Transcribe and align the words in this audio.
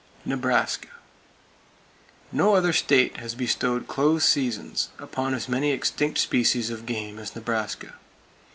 Nebraska: 0.25 0.87
No 2.31 2.55
other 2.55 2.73
state 2.73 3.17
has 3.17 3.35
bestowed 3.35 3.87
close 3.87 4.25
seasons 4.25 4.89
upon 4.97 5.35
as 5.35 5.47
many 5.47 5.71
extinct 5.71 6.17
species 6.17 6.69
[Page 6.71 6.77
288] 6.79 6.79
of 6.79 6.87
game 7.07 7.19
as 7.19 7.35
Nebraska. 7.35 7.93